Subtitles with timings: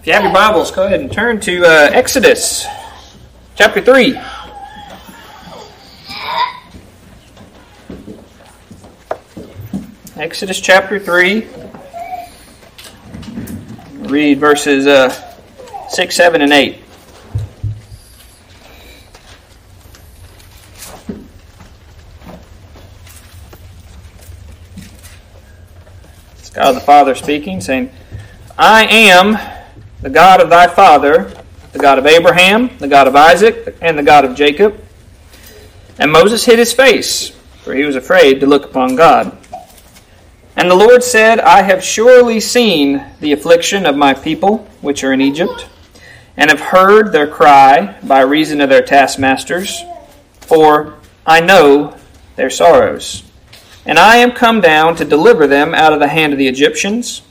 [0.00, 2.64] If you have your Bibles, go ahead and turn to uh, Exodus
[3.56, 4.16] chapter 3.
[10.16, 11.48] Exodus chapter 3.
[14.08, 15.10] Read verses uh,
[15.88, 16.78] 6, 7, and 8.
[26.38, 27.90] It's God the Father speaking, saying,
[28.56, 29.57] I am
[30.00, 31.32] the God of thy father,
[31.72, 34.82] the God of Abraham, the God of Isaac, and the God of Jacob.
[35.98, 37.30] And Moses hid his face,
[37.62, 39.36] for he was afraid to look upon God.
[40.56, 45.12] And the Lord said, I have surely seen the affliction of my people which are
[45.12, 45.68] in Egypt,
[46.36, 49.82] and have heard their cry by reason of their taskmasters,
[50.40, 50.94] for
[51.26, 51.96] I know
[52.36, 53.24] their sorrows.
[53.84, 57.22] And I am come down to deliver them out of the hand of the Egyptians,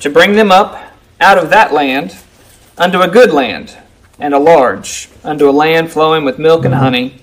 [0.00, 0.89] to bring them up
[1.20, 2.16] out of that land
[2.78, 3.76] unto a good land,
[4.18, 7.20] and a large, unto a land flowing with milk and honey,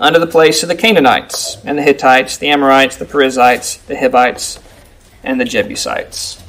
[0.00, 4.58] unto the place of the Canaanites, and the Hittites, the Amorites, the Perizzites, the Hivites,
[5.24, 6.42] and the Jebusites.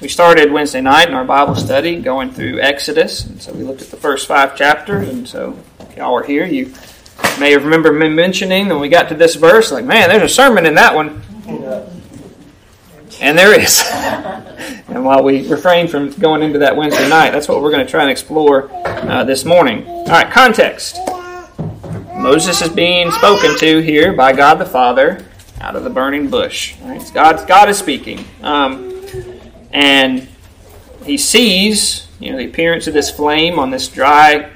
[0.00, 3.82] We started Wednesday night in our Bible study going through Exodus, and so we looked
[3.82, 5.08] at the first five chapters.
[5.08, 5.56] And so,
[5.96, 6.74] y'all were here, you
[7.38, 10.34] may have remembered me mentioning when we got to this verse, like, man, there's a
[10.34, 11.22] sermon in that one.
[13.22, 13.80] And there is.
[14.88, 17.90] and while we refrain from going into that Wednesday night, that's what we're going to
[17.90, 19.86] try and explore uh, this morning.
[19.86, 20.98] All right, context.
[22.16, 25.24] Moses is being spoken to here by God the Father
[25.60, 26.74] out of the burning bush.
[26.80, 27.00] Right?
[27.14, 28.24] God, God is speaking.
[28.42, 28.92] Um,
[29.70, 30.26] and
[31.04, 34.50] he sees you know, the appearance of this flame on this dry,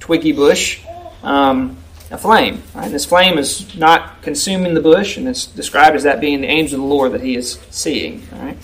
[0.00, 0.80] twiggy bush.
[1.22, 1.76] Um,
[2.12, 2.62] a flame.
[2.74, 2.84] Right?
[2.84, 6.46] And this flame is not consuming the bush, and it's described as that being the
[6.46, 8.24] angel of the Lord that he is seeing.
[8.30, 8.56] Right?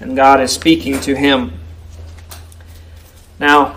[0.00, 1.52] And God is speaking to him.
[3.38, 3.76] Now,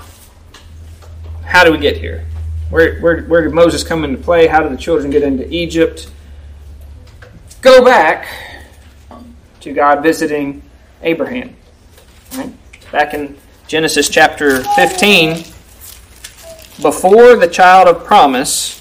[1.44, 2.26] how do we get here?
[2.70, 4.48] Where, where, where did Moses come into play?
[4.48, 6.10] How did the children get into Egypt?
[7.62, 8.28] Go back
[9.60, 10.64] to God visiting
[11.02, 11.56] Abraham.
[12.36, 12.52] Right?
[12.92, 15.44] Back in Genesis chapter 15,
[16.82, 18.81] before the child of promise,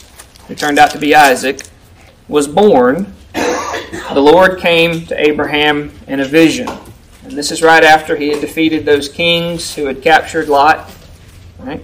[0.51, 1.63] who turned out to be Isaac,
[2.27, 6.69] was born, the Lord came to Abraham in a vision.
[7.23, 10.93] And this is right after he had defeated those kings who had captured Lot.
[11.61, 11.81] Right?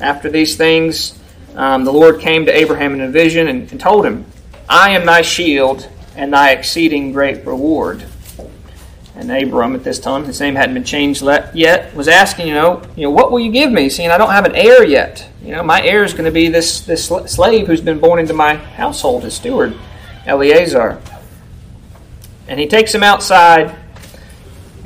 [0.00, 1.20] After these things,
[1.54, 4.24] um, the Lord came to Abraham in a vision and, and told him,
[4.70, 5.86] I am thy shield
[6.16, 8.06] and thy exceeding great reward.
[9.18, 12.80] And Abram at this time, his name hadn't been changed yet, was asking, you know,
[12.94, 15.28] you know, what will you give me, seeing I don't have an heir yet?
[15.42, 18.32] You know, my heir is going to be this this slave who's been born into
[18.32, 19.74] my household, his steward,
[20.24, 21.02] Eliezer.
[22.46, 23.74] And he takes him outside.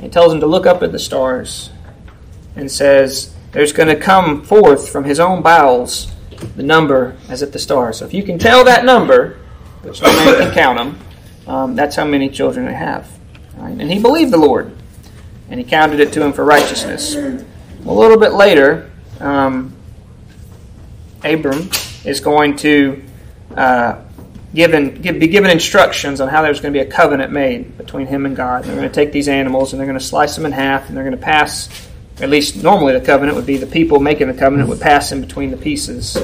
[0.01, 1.69] He tells him to look up at the stars,
[2.55, 6.11] and says, "There's going to come forth from his own bowels
[6.55, 7.99] the number as at the stars.
[7.99, 9.37] So if you can tell that number,
[9.83, 10.99] which no man can count them,
[11.45, 13.07] um, that's how many children I have."
[13.63, 13.79] Right?
[13.79, 14.75] And he believed the Lord,
[15.49, 17.15] and he counted it to him for righteousness.
[17.15, 17.45] A
[17.85, 18.91] little bit later,
[19.21, 19.73] um,
[21.23, 21.69] Abram
[22.03, 23.01] is going to
[23.55, 24.01] uh,
[24.53, 28.05] given, give, be given instructions on how there's going to be a covenant made between
[28.05, 28.63] him and God.
[28.63, 30.89] And They're going to take these animals and they're going to slice them in half,
[30.89, 31.69] and they're going to pass.
[32.19, 35.21] At least normally the covenant would be the people making the covenant would pass in
[35.21, 36.17] between the pieces.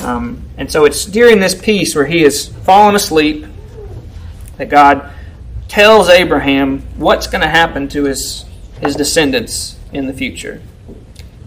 [0.00, 3.46] Um, and so it's during this piece where he is fallen asleep
[4.58, 5.10] that God
[5.72, 8.44] tells Abraham what's going to happen to his,
[8.82, 10.60] his descendants in the future.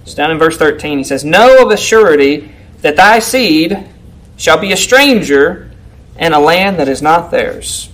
[0.02, 0.98] It's down in verse 13.
[0.98, 3.88] He says, Know of a surety that thy seed
[4.36, 5.70] shall be a stranger
[6.18, 7.92] in a land that is not theirs,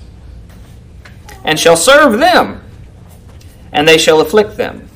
[1.43, 2.63] and shall serve them,
[3.73, 4.87] and they shall afflict them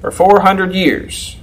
[0.00, 1.36] for 400 years.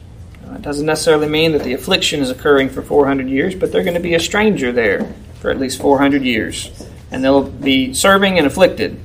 [0.55, 3.93] It doesn't necessarily mean that the affliction is occurring for 400 years, but they're going
[3.93, 8.47] to be a stranger there for at least 400 years and they'll be serving and
[8.47, 8.99] afflicted.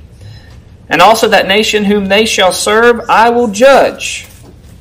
[0.89, 4.27] And also that nation whom they shall serve, I will judge.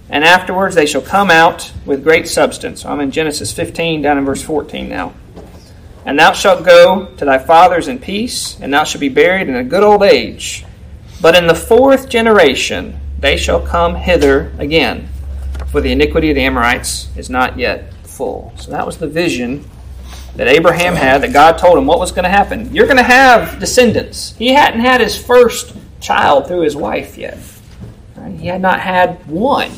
[0.09, 2.87] And afterwards they shall come out with great substance.
[2.87, 5.13] I'm in Genesis 15, down in verse 14 now.
[6.07, 9.57] And thou shalt go to thy fathers in peace, and thou shalt be buried in
[9.57, 10.65] a good old age.
[11.21, 15.09] But in the fourth generation they shall come hither again,
[15.67, 18.55] for the iniquity of the Amorites is not yet full.
[18.57, 19.69] So that was the vision
[20.37, 22.75] that Abraham had that God told him what was going to happen.
[22.75, 24.35] You're going to have descendants.
[24.37, 27.39] He hadn't had his first child through his wife yet.
[28.39, 29.71] He had not had one,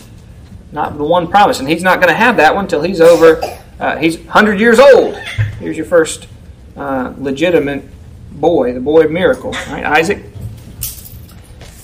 [0.73, 3.41] not the one promise, and he's not going to have that one until he's over.
[3.79, 5.17] Uh, he's 100 years old.
[5.59, 6.29] Here's your first
[6.77, 7.85] uh, legitimate
[8.33, 9.85] boy, the boy of miracle, right?
[9.85, 10.25] Isaac.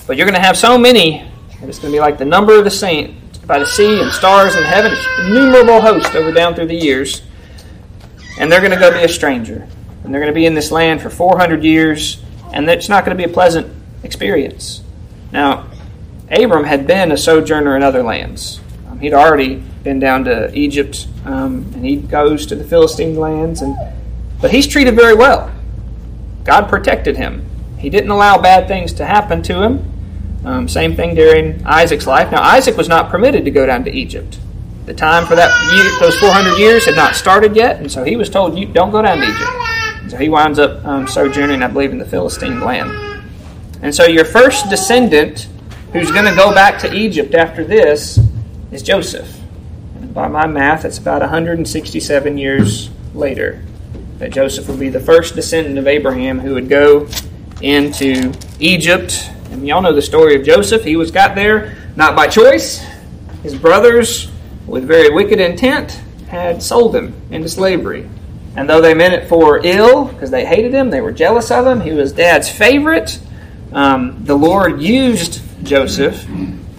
[0.05, 1.19] But you're going to have so many
[1.59, 4.11] And it's going to be like the number of the saint by the sea and
[4.11, 4.95] stars in heaven.
[5.21, 7.23] Innumerable host over down through the years.
[8.39, 9.67] And they're going to go be a stranger.
[10.03, 12.21] And they're going to be in this land for 400 years.
[12.53, 13.73] And it's not going to be a pleasant
[14.03, 14.81] experience.
[15.31, 15.67] Now,
[16.29, 18.59] Abram had been a sojourner in other lands.
[18.89, 23.61] Um, he'd already been down to Egypt, um, and he goes to the Philistine lands.
[23.61, 23.75] And
[24.41, 25.51] but he's treated very well.
[26.43, 27.45] God protected him.
[27.77, 29.93] He didn't allow bad things to happen to him.
[30.45, 32.31] Um, same thing during Isaac's life.
[32.31, 34.39] Now, Isaac was not permitted to go down to Egypt.
[34.87, 38.15] The time for that year, those 400 years had not started yet, and so he
[38.15, 41.67] was told, "You don't go down to Egypt." So he winds up um, sojourning, I
[41.67, 42.89] believe, in the Philistine land.
[43.81, 45.49] And so your first descendant
[45.91, 48.17] who's going to go back to Egypt after this
[48.71, 49.37] is Joseph.
[49.95, 53.61] And by my math, it's about 167 years later
[54.19, 57.09] that Joseph would be the first descendant of Abraham who would go
[57.61, 59.29] into Egypt.
[59.51, 60.85] And y'all know the story of Joseph.
[60.85, 62.85] He was got there not by choice.
[63.43, 64.31] His brothers,
[64.67, 68.07] with very wicked intent, had sold him into slavery.
[68.55, 71.65] And though they meant it for ill, because they hated him, they were jealous of
[71.65, 73.19] him, he was dad's favorite,
[73.71, 76.25] um, the Lord used Joseph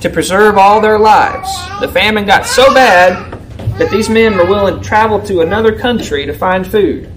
[0.01, 1.49] to preserve all their lives.
[1.81, 3.33] The famine got so bad
[3.79, 7.13] that these men were willing to travel to another country to find food.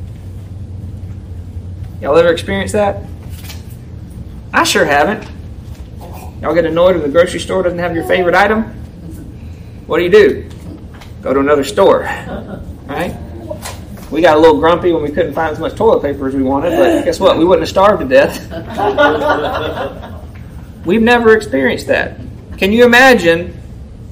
[2.02, 3.04] Y'all ever experienced that?
[4.54, 5.30] I sure haven't.
[6.42, 8.64] Y'all get annoyed when the grocery store doesn't have your favorite item?
[9.88, 10.51] What do you do?
[11.22, 12.02] Go to another store.
[12.88, 13.16] Right?
[14.10, 16.44] We got a little grumpy when we couldn't find as much toilet paper as we
[16.44, 17.38] wanted, but guess what?
[17.38, 18.42] We wouldn't have starved to death.
[20.86, 22.20] We've never experienced that.
[22.58, 23.58] Can you imagine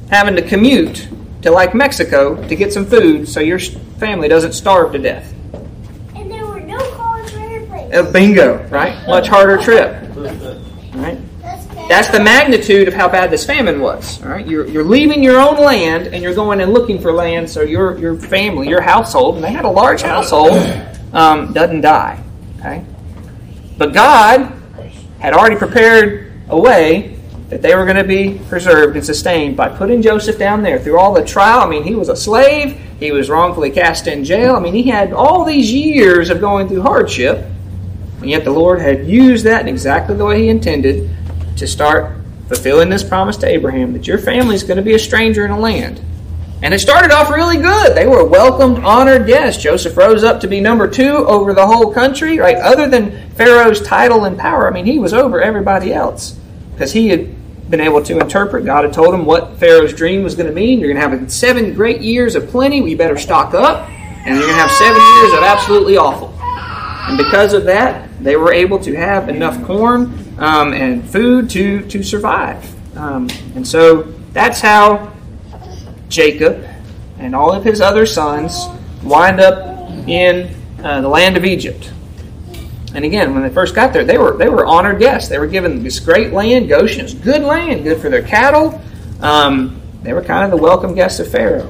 [0.10, 1.10] having to commute
[1.42, 5.34] to like Mexico to get some food so your family doesn't starve to death?
[6.16, 7.94] And there were no cars for airplanes.
[7.94, 9.06] Uh, bingo, right?
[9.08, 10.06] Much harder trip.
[11.90, 14.22] That's the magnitude of how bad this famine was.
[14.22, 17.50] All right, you're, you're leaving your own land and you're going and looking for land
[17.50, 20.52] so your your family, your household, and they had a large household,
[21.14, 22.24] um, doesn't die.
[22.60, 22.86] Okay,
[23.80, 24.54] but God
[25.18, 27.18] had already prepared a way
[27.50, 31.00] that they were going to be preserved and sustained by putting Joseph down there through
[31.00, 31.62] all the trial.
[31.62, 32.80] I mean, he was a slave.
[33.00, 34.56] He was wrongfully cast in jail.
[34.56, 37.44] I mean, he had all these years of going through hardship,
[38.22, 41.09] and yet the Lord had used that in exactly the way He intended
[41.60, 42.16] to start
[42.48, 45.52] fulfilling this promise to Abraham that your family is going to be a stranger in
[45.52, 46.02] a land.
[46.62, 47.96] And it started off really good.
[47.96, 49.62] They were welcomed, honored guests.
[49.64, 52.58] Joseph rose up to be number two over the whole country, right?
[52.58, 56.38] Other than Pharaoh's title and power, I mean, he was over everybody else
[56.74, 58.66] because he had been able to interpret.
[58.66, 60.80] God had told him what Pharaoh's dream was going to mean.
[60.80, 62.82] You're going to have seven great years of plenty.
[62.82, 63.88] We better stock up.
[63.88, 66.34] And you're going to have seven years of absolutely awful.
[66.42, 71.88] And because of that, they were able to have enough corn um, and food to,
[71.90, 72.98] to survive.
[72.98, 74.04] Um, and so
[74.34, 75.14] that's how
[76.08, 76.66] Jacob
[77.20, 78.66] and all of his other sons
[79.04, 81.92] wind up in uh, the land of Egypt.
[82.96, 85.30] And again, when they first got there, they were they were honored guests.
[85.30, 86.68] They were given this great land.
[86.68, 88.82] Goshen is good land, good for their cattle.
[89.22, 91.68] Um, they were kind of the welcome guests of Pharaoh.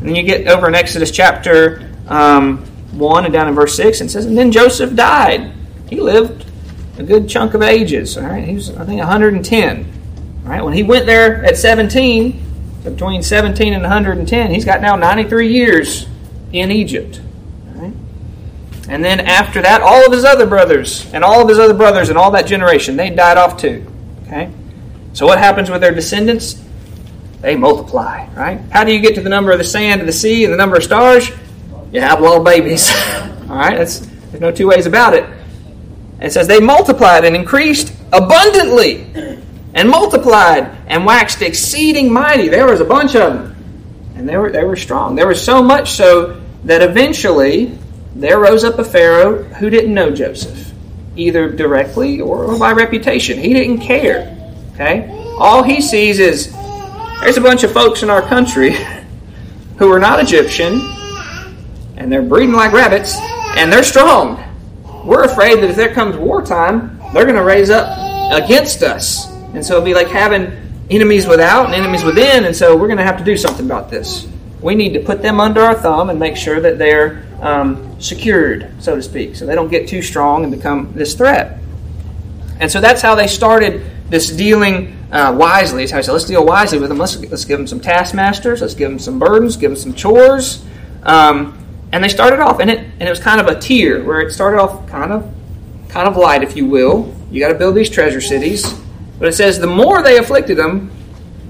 [0.00, 2.58] And then you get over in Exodus chapter um,
[2.92, 5.52] one and down in verse six, and says, and then Joseph died.
[5.88, 6.44] He lived
[7.00, 8.16] a good chunk of ages.
[8.16, 9.92] All right, he was I think 110.
[10.44, 14.80] All right, when he went there at 17, so between 17 and 110, he's got
[14.80, 16.06] now 93 years
[16.52, 17.20] in Egypt.
[18.90, 22.08] And then after that, all of his other brothers and all of his other brothers
[22.08, 23.86] and all that generation, they died off too.
[24.26, 24.50] Okay?
[25.12, 26.60] So what happens with their descendants?
[27.40, 28.60] They multiply, right?
[28.70, 30.56] How do you get to the number of the sand of the sea and the
[30.56, 31.30] number of stars?
[31.92, 32.90] You have little babies.
[33.48, 33.78] all right?
[33.78, 35.24] That's, there's no two ways about it.
[36.20, 39.06] It says they multiplied and increased abundantly
[39.74, 42.48] and multiplied and waxed exceeding mighty.
[42.48, 43.56] There was a bunch of them.
[44.16, 45.14] And they were, they were strong.
[45.14, 47.78] There was so much so that eventually
[48.14, 50.72] there rose up a Pharaoh who didn't know Joseph,
[51.16, 53.38] either directly or by reputation.
[53.38, 54.36] He didn't care.
[54.74, 55.08] Okay?
[55.38, 56.52] All he sees is
[57.20, 58.76] there's a bunch of folks in our country
[59.78, 60.80] who are not Egyptian,
[61.96, 63.16] and they're breeding like rabbits,
[63.56, 64.49] and they're strong.
[65.04, 67.88] We're afraid that if there comes wartime, they're going to raise up
[68.32, 69.30] against us.
[69.54, 70.52] And so it'll be like having
[70.90, 73.90] enemies without and enemies within, and so we're going to have to do something about
[73.90, 74.28] this.
[74.60, 78.70] We need to put them under our thumb and make sure that they're um, secured,
[78.80, 81.58] so to speak, so they don't get too strong and become this threat.
[82.58, 85.84] And so that's how they started this dealing uh, wisely.
[85.84, 86.98] It's how I said, let's deal wisely with them.
[86.98, 88.60] Let's, let's give them some taskmasters.
[88.60, 89.56] Let's give them some burdens.
[89.56, 90.64] Give them some chores.
[91.04, 91.56] Um,
[91.92, 94.32] and they started off, and it and it was kind of a tier where it
[94.32, 95.32] started off kind of
[95.88, 97.14] kind of light, if you will.
[97.30, 98.74] You got to build these treasure cities.
[99.18, 100.90] But it says the more they afflicted them,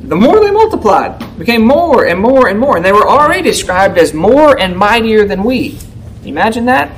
[0.02, 2.76] the more they multiplied, became more and more and more.
[2.76, 5.78] And they were already described as more and mightier than we.
[6.25, 6.90] Imagine that?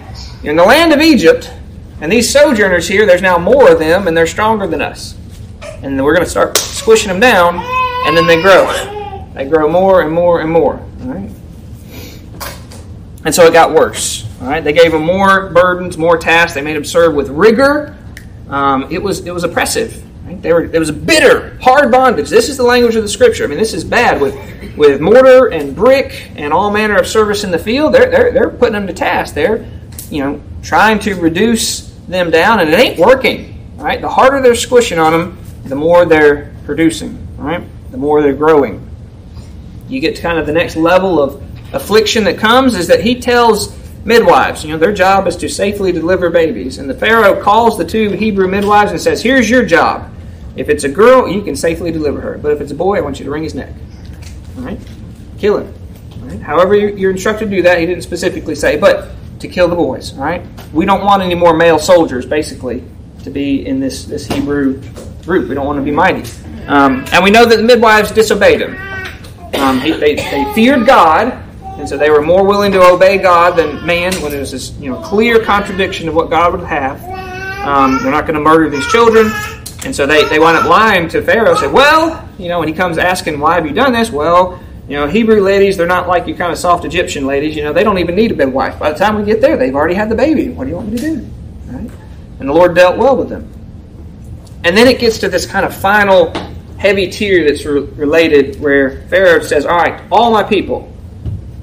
[0.44, 1.52] In the land of Egypt,
[2.00, 5.16] and these sojourners here, there's now more of them, and they're stronger than us.
[5.82, 7.58] And we're going to start squishing them down,
[8.06, 9.30] and then they grow.
[9.34, 10.74] They grow more and more and more.
[11.02, 11.30] All right?
[13.24, 14.28] And so it got worse.
[14.40, 14.62] All right?
[14.62, 16.54] They gave them more burdens, more tasks.
[16.54, 17.96] They made them serve with rigor.
[18.48, 20.02] Um, it was it was oppressive.
[20.26, 20.40] Right?
[20.40, 22.28] They were it was a bitter, hard bondage.
[22.28, 23.44] This is the language of the Scripture.
[23.44, 24.34] I mean, this is bad with
[24.76, 27.94] with mortar and brick and all manner of service in the field.
[27.94, 29.34] They're they're, they're putting them to task.
[29.34, 29.68] They're
[30.10, 33.48] you know trying to reduce them down, and it ain't working.
[33.76, 34.00] Right?
[34.00, 37.26] The harder they're squishing on them, the more they're producing.
[37.36, 37.64] Right?
[37.90, 38.88] The more they're growing.
[39.88, 43.20] You get to kind of the next level of affliction that comes is that he
[43.20, 46.78] tells midwives, you know, their job is to safely deliver babies.
[46.78, 50.12] And the Pharaoh calls the two Hebrew midwives and says, Here's your job.
[50.56, 52.38] If it's a girl, you can safely deliver her.
[52.38, 53.72] But if it's a boy, I want you to wring his neck.
[54.58, 54.78] All right?
[55.38, 56.40] Kill him.
[56.40, 57.78] However, you're instructed to do that.
[57.78, 59.10] He didn't specifically say, but
[59.40, 60.12] to kill the boys.
[60.14, 60.44] All right?
[60.72, 62.84] We don't want any more male soldiers, basically,
[63.24, 64.80] to be in this, this Hebrew
[65.22, 65.48] group.
[65.48, 66.28] We don't want to be mighty.
[66.66, 68.76] Um, and we know that the midwives disobeyed him.
[69.54, 71.42] Um, he, they, they feared God,
[71.78, 74.72] and so they were more willing to obey God than man when it was this
[74.72, 77.02] you know clear contradiction of what God would have.
[77.66, 79.30] Um, they're not going to murder these children.
[79.84, 82.74] And so they, they wind up lying to Pharaoh, say, Well, you know, when he
[82.74, 84.10] comes asking, Why have you done this?
[84.10, 87.56] Well, you know, Hebrew ladies, they're not like you kind of soft Egyptian ladies.
[87.56, 88.78] You know, they don't even need a midwife.
[88.78, 90.50] By the time we get there, they've already had the baby.
[90.50, 91.30] What do you want me to do?
[91.66, 91.90] Right?
[92.40, 93.48] And the Lord dealt well with them.
[94.64, 96.32] And then it gets to this kind of final
[96.78, 100.91] heavy tier that's re- related where Pharaoh says, All right, all my people,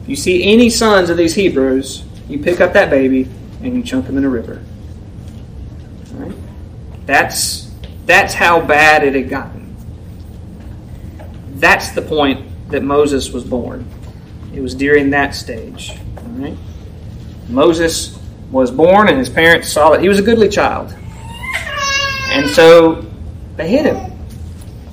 [0.10, 3.30] you see any sons of these Hebrews, you pick up that baby
[3.62, 4.60] and you chunk them in a river.
[6.14, 6.36] Right?
[7.06, 7.72] That's,
[8.08, 9.76] that's how bad it had gotten.
[11.54, 13.88] That's the point that Moses was born.
[14.52, 15.92] It was during that stage.
[16.24, 16.58] Right?
[17.48, 18.18] Moses
[18.50, 20.92] was born, and his parents saw that he was a goodly child.
[22.32, 23.06] And so
[23.58, 24.12] they hid him.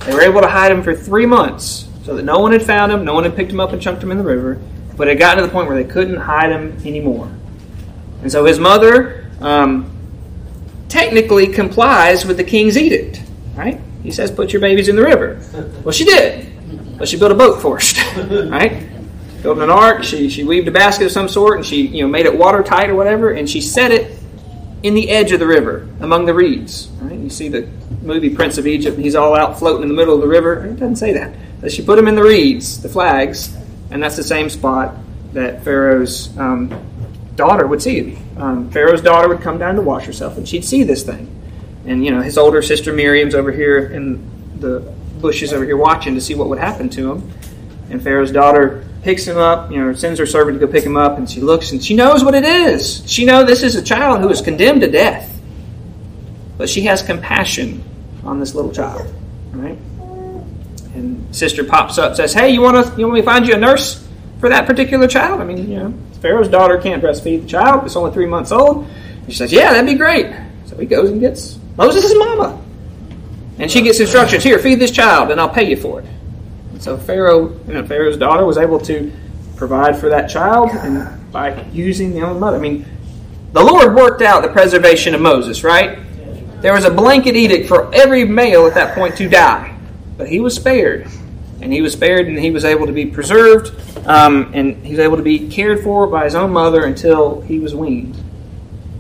[0.01, 2.93] They were able to hide him for three months so that no one had found
[2.93, 4.61] him, no one had picked him up and chunked him in the river.
[4.97, 7.31] But it got to the point where they couldn't hide him anymore.
[8.23, 9.91] And so his mother um,
[10.89, 13.23] technically complies with the king's edict,
[13.55, 13.81] right?
[14.03, 15.41] He says, put your babies in the river.
[15.85, 16.99] Well, she did.
[16.99, 18.87] But she built a boat first, right?
[19.43, 20.03] Built an ark.
[20.03, 22.89] She, she weaved a basket of some sort, and she you know made it watertight
[22.89, 24.19] or whatever, and she set it
[24.83, 26.89] in the edge of the river among the reeds.
[27.01, 27.19] Right?
[27.19, 27.69] You see the
[28.03, 30.65] movie Prince of Egypt, and he's all out floating in the middle of the river.
[30.65, 31.35] It doesn't say that.
[31.61, 33.55] But she put him in the reeds, the flags,
[33.91, 34.95] and that's the same spot
[35.33, 36.71] that Pharaoh's um,
[37.37, 38.19] daughter would see.
[38.37, 41.33] Um, Pharaoh's daughter would come down to wash herself, and she'd see this thing.
[41.87, 44.81] And you know, his older sister Miriam's over here in the
[45.21, 47.33] bushes over here watching to see what would happen to him.
[47.91, 50.97] And Pharaoh's daughter picks him up, you know, sends her servant to go pick him
[50.97, 53.09] up, and she looks and she knows what it is.
[53.11, 55.33] She knows this is a child who is condemned to death.
[56.59, 57.85] But she has compassion
[58.25, 59.13] on this little child.
[61.37, 63.59] Sister pops up, says, Hey, you want to you want me to find you a
[63.59, 64.09] nurse
[64.41, 65.41] for that particular child?
[65.41, 68.87] I mean, you know, Pharaoh's daughter can't breastfeed the child, it's only three months old.
[68.87, 70.35] And she says, Yeah, that'd be great.
[70.65, 72.63] So he goes and gets Moses' mama.
[73.59, 76.07] And she gets instructions here, feed this child, and I'll pay you for it.
[76.73, 79.13] And so Pharaoh, you know, Pharaoh's daughter was able to
[79.57, 82.57] provide for that child and by using the own mother.
[82.57, 82.87] I mean,
[83.53, 85.99] the Lord worked out the preservation of Moses, right?
[86.63, 89.77] There was a blanket edict for every male at that point to die.
[90.17, 91.07] But he was spared.
[91.61, 93.73] And he was spared and he was able to be preserved
[94.07, 97.59] um, and he was able to be cared for by his own mother until he
[97.59, 98.23] was weaned.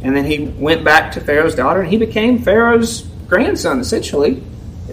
[0.03, 4.43] And then he went back to Pharaoh's daughter and he became Pharaoh's grandson, essentially.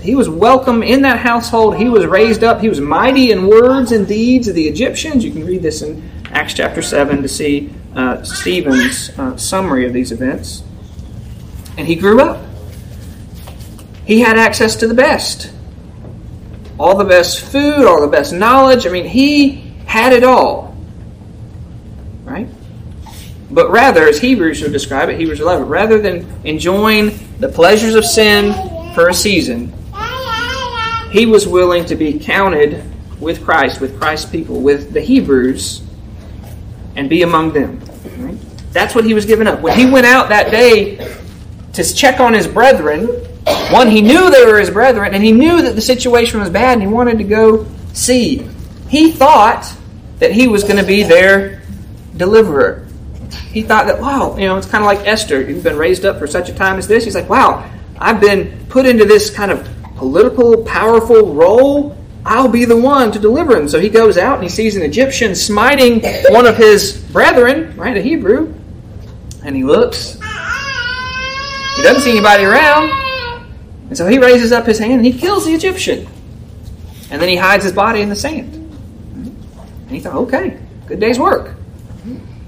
[0.02, 1.78] He was welcome in that household.
[1.78, 2.62] He was raised up.
[2.62, 5.24] He was mighty in words and deeds of the Egyptians.
[5.24, 9.94] You can read this in Acts chapter 7 to see uh, Stephen's uh, summary of
[9.94, 10.64] these events.
[11.78, 12.44] And he grew up.
[14.06, 15.54] He had access to the best
[16.84, 18.86] all the best food, all the best knowledge.
[18.86, 20.76] I mean, he had it all.
[22.26, 22.50] Right?
[23.50, 28.04] But rather, as Hebrews would describe it, Hebrews 11, rather than enjoying the pleasures of
[28.04, 28.52] sin
[28.94, 29.72] for a season,
[31.10, 32.84] he was willing to be counted
[33.18, 35.84] with Christ, with Christ's people, with the Hebrews,
[36.98, 37.80] and be among them.
[38.18, 38.38] Right?
[38.74, 39.62] That's what he was giving up.
[39.62, 41.16] When he went out that day
[41.72, 43.08] to check on his brethren,
[43.46, 46.74] one, he knew they were his brethren, and he knew that the situation was bad,
[46.74, 48.48] and he wanted to go see.
[48.90, 49.72] He thought
[50.20, 51.62] that he was going to be their
[52.16, 52.88] deliverer.
[53.52, 55.42] He thought that, wow, you know, it's kind of like Esther.
[55.42, 57.04] You've been raised up for such a time as this.
[57.04, 57.70] He's like, wow,
[58.00, 63.20] I've been put into this kind of political, powerful role, I'll be the one to
[63.20, 63.68] deliver him.
[63.68, 67.98] So he goes out and he sees an Egyptian smiting one of his brethren, right,
[67.98, 68.54] a Hebrew,
[69.44, 70.14] and he looks.
[71.76, 73.03] He doesn't see anybody around.
[73.94, 76.08] And so he raises up his hand and he kills the Egyptian.
[77.12, 78.52] And then he hides his body in the sand.
[78.56, 81.56] And he thought, okay, good day's work.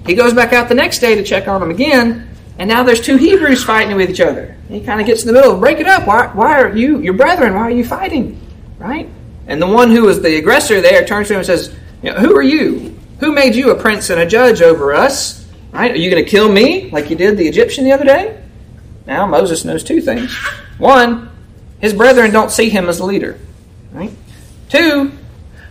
[0.08, 3.00] He goes back out the next day to check on him again, and now there's
[3.00, 4.58] two Hebrews fighting with each other.
[4.68, 6.08] And he kind of gets in the middle, of, break it up.
[6.08, 8.42] Why, why are you, your brethren, why are you fighting?
[8.80, 9.08] Right?
[9.46, 12.18] And the one who was the aggressor there turns to him and says, you know,
[12.18, 12.98] Who are you?
[13.20, 15.48] Who made you a prince and a judge over us?
[15.72, 15.92] Right?
[15.92, 18.42] Are you going to kill me like you did the Egyptian the other day?
[19.06, 20.36] Now Moses knows two things.
[20.80, 21.30] One,
[21.80, 23.40] his brethren don't see him as a leader.
[23.92, 24.12] Right?
[24.70, 25.12] Two,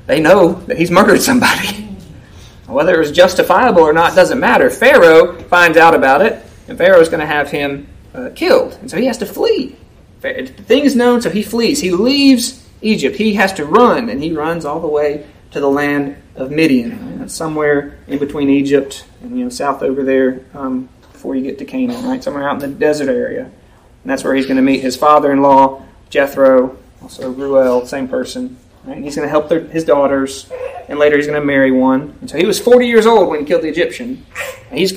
[0.06, 1.88] they know that he's murdered somebody.
[2.66, 4.70] Whether it was justifiable or not doesn't matter.
[4.70, 8.74] Pharaoh finds out about it, and Pharaoh's going to have him uh, killed.
[8.80, 9.76] And so he has to flee.
[10.20, 11.80] The thing is known, so he flees.
[11.80, 13.16] He leaves Egypt.
[13.16, 17.18] He has to run, and he runs all the way to the land of Midian.
[17.18, 21.58] That's somewhere in between Egypt and you know south over there um, before you get
[21.58, 22.24] to Canaan, right?
[22.24, 23.44] Somewhere out in the desert area.
[23.44, 25.82] And that's where he's going to meet his father-in-law,
[26.14, 28.56] Jethro, also Reuel, same person.
[28.84, 29.02] Right?
[29.02, 30.48] He's going to help their, his daughters,
[30.88, 32.16] and later he's going to marry one.
[32.20, 34.24] And so he was 40 years old when he killed the Egyptian.
[34.70, 34.96] And he's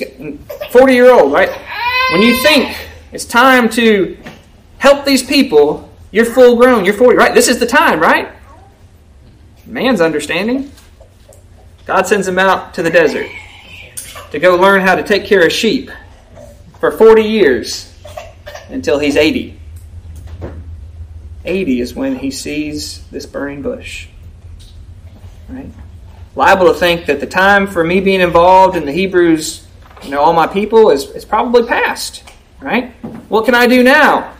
[0.70, 1.50] 40 year old, right?
[2.12, 2.72] When you think
[3.10, 4.16] it's time to
[4.78, 7.34] help these people, you're full grown, you're 40, right?
[7.34, 8.28] This is the time, right?
[9.66, 10.70] Man's understanding.
[11.84, 13.26] God sends him out to the desert
[14.30, 15.90] to go learn how to take care of sheep
[16.78, 17.92] for 40 years
[18.68, 19.57] until he's 80.
[21.48, 24.08] 80 is when he sees this burning bush.
[25.48, 25.70] Right?
[26.36, 29.66] Liable to think that the time for me being involved in the Hebrews,
[30.04, 32.22] you know, all my people is, is probably past.
[32.60, 32.92] Right?
[33.28, 34.34] What can I do now?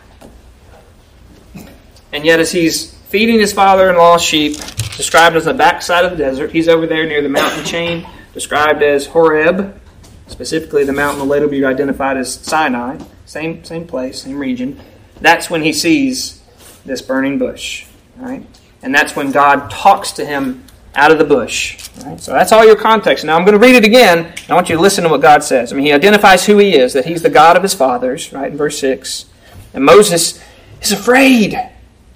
[2.13, 4.57] And yet, as he's feeding his father in law's sheep,
[4.97, 8.83] described as the backside of the desert, he's over there near the mountain chain, described
[8.83, 9.79] as Horeb,
[10.27, 14.81] specifically the mountain will later be identified as Sinai, same, same place, same region.
[15.21, 16.38] That's when he sees
[16.89, 17.87] this burning bush.
[18.17, 18.45] Right?
[18.83, 21.89] And that's when God talks to him out of the bush.
[22.05, 22.21] Right?
[22.21, 23.25] So that's all your context.
[23.25, 24.33] Now I'm going to read it again.
[24.49, 25.73] I want you to listen to what God says.
[25.73, 28.51] I mean, he identifies who he is, that he's the God of his fathers, right,
[28.51, 29.27] in verse 6.
[29.75, 30.43] And Moses
[30.83, 31.57] is afraid.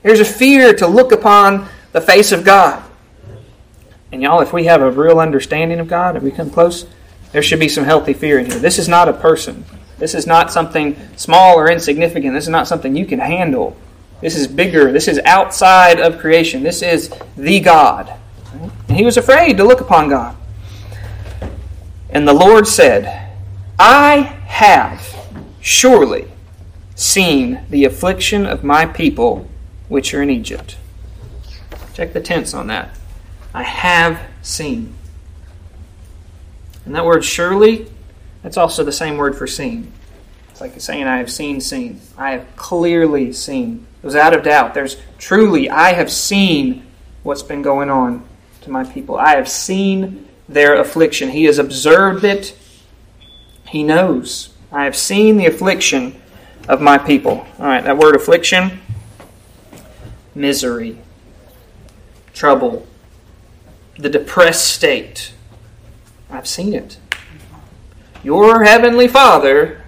[0.03, 2.83] There's a fear to look upon the face of God.
[4.11, 6.87] And y'all, if we have a real understanding of God, if we come close,
[7.33, 8.59] there should be some healthy fear in here.
[8.59, 9.65] This is not a person.
[9.99, 12.35] This is not something small or insignificant.
[12.35, 13.77] This is not something you can handle.
[14.23, 14.93] This is bigger.
[14.93, 16.63] This is outside of creation.
[16.63, 18.13] This is the God.
[18.89, 20.37] And he was afraid to look upon God.
[22.09, 23.31] And the Lord said,
[23.79, 25.17] I have
[25.61, 26.31] surely
[26.95, 29.49] seen the affliction of my people
[29.89, 30.77] which are in Egypt.
[31.93, 32.97] Check the tense on that.
[33.53, 34.95] I have seen.
[36.85, 37.91] And that word surely,
[38.43, 39.92] that's also the same word for seen.
[40.63, 42.01] Like saying, I have seen, seen.
[42.17, 43.85] I have clearly seen.
[44.01, 44.75] It was out of doubt.
[44.75, 46.87] There's truly, I have seen
[47.25, 48.25] what's been going on
[48.61, 49.17] to my people.
[49.17, 51.31] I have seen their affliction.
[51.31, 52.57] He has observed it.
[53.67, 54.55] He knows.
[54.71, 56.23] I have seen the affliction
[56.69, 57.45] of my people.
[57.59, 58.79] All right, that word affliction
[60.37, 60.97] misery,
[62.35, 62.87] trouble,
[63.99, 65.35] the depressed state.
[66.31, 66.99] I've seen it.
[68.23, 69.82] Your heavenly Father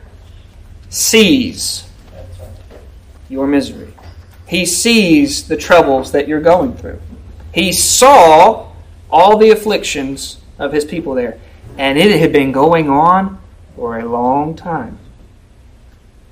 [0.94, 1.88] sees
[3.28, 3.92] your misery.
[4.46, 7.00] He sees the troubles that you're going through.
[7.52, 8.70] He saw
[9.10, 11.38] all the afflictions of his people there.
[11.78, 13.40] And it had been going on
[13.74, 14.98] for a long time.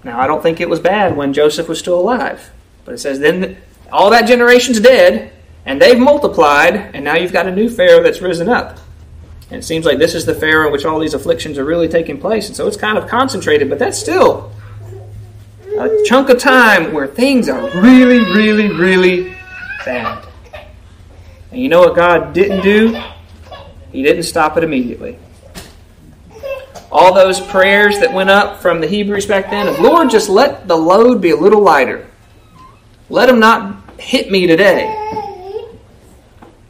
[0.05, 2.51] Now, I don't think it was bad when Joseph was still alive.
[2.85, 3.57] But it says, then
[3.90, 5.33] all that generation's dead,
[5.64, 8.79] and they've multiplied, and now you've got a new Pharaoh that's risen up.
[9.53, 11.87] And it seems like this is the Pharaoh in which all these afflictions are really
[11.87, 12.47] taking place.
[12.47, 14.51] And so it's kind of concentrated, but that's still
[15.79, 19.37] a chunk of time where things are really, really, really
[19.85, 20.27] bad.
[21.51, 22.99] And you know what God didn't do?
[23.93, 25.19] He didn't stop it immediately.
[26.91, 30.67] All those prayers that went up from the Hebrews back then of Lord, just let
[30.67, 32.09] the load be a little lighter.
[33.11, 34.99] Let them not hit me today.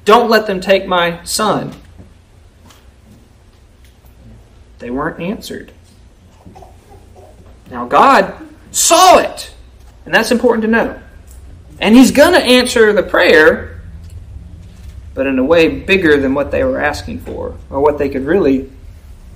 [0.05, 1.73] Don't let them take my son.
[4.83, 5.71] They weren't answered.
[7.71, 8.35] Now, God
[8.73, 9.55] saw it.
[10.05, 11.01] And that's important to know.
[11.79, 13.81] And he's going to answer the prayer,
[15.15, 18.25] but in a way bigger than what they were asking for or what they could
[18.25, 18.73] really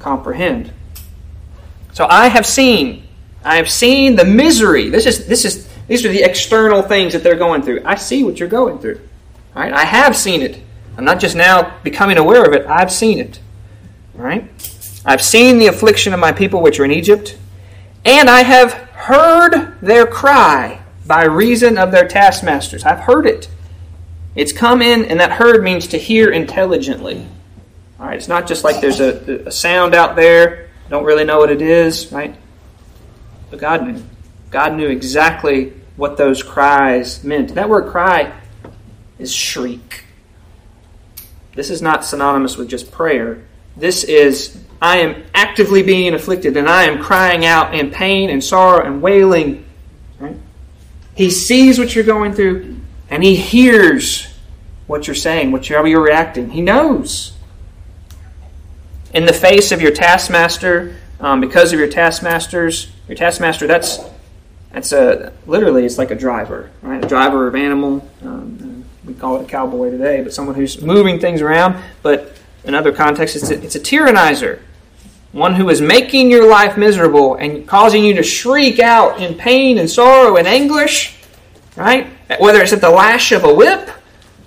[0.00, 0.72] comprehend.
[1.92, 3.06] So I have seen,
[3.44, 4.90] I have seen the misery.
[4.90, 7.82] This is this is these are the external things that they're going through.
[7.84, 9.00] I see what you're going through.
[9.54, 9.72] Right?
[9.72, 10.60] I have seen it.
[10.98, 13.38] I'm not just now becoming aware of it, I've seen it.
[14.14, 14.50] Right?
[15.06, 17.38] I've seen the affliction of my people which are in Egypt,
[18.04, 22.84] and I have heard their cry by reason of their taskmasters.
[22.84, 23.48] I've heard it.
[24.34, 27.26] It's come in, and that heard means to hear intelligently.
[28.00, 31.38] All right, it's not just like there's a, a sound out there, don't really know
[31.38, 32.34] what it is, right?
[33.50, 34.02] But God knew.
[34.50, 37.54] God knew exactly what those cries meant.
[37.54, 38.32] That word cry
[39.18, 40.04] is shriek.
[41.54, 43.42] This is not synonymous with just prayer.
[43.76, 48.42] This is, I am actively being afflicted and I am crying out in pain and
[48.42, 49.64] sorrow and wailing.
[50.18, 50.36] Right?
[51.14, 52.76] He sees what you're going through
[53.10, 54.26] and he hears
[54.86, 56.50] what you're saying, what you're, how you're reacting.
[56.50, 57.32] He knows.
[59.12, 64.00] In the face of your taskmaster, um, because of your taskmasters, your taskmaster, that's
[64.72, 67.02] that's a literally it's like a driver, right?
[67.02, 68.06] A driver of animal.
[68.22, 71.82] Um, we call it a cowboy today, but someone who's moving things around.
[72.02, 74.60] But in other contexts, it's a, it's a tyrannizer,
[75.32, 79.78] one who is making your life miserable and causing you to shriek out in pain
[79.78, 81.16] and sorrow and anguish,
[81.76, 82.08] right?
[82.40, 83.90] Whether it's at the lash of a whip